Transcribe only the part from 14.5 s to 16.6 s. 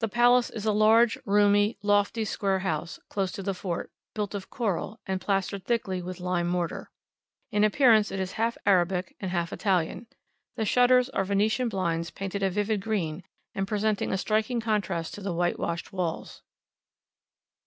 contrast to the whitewashed walls.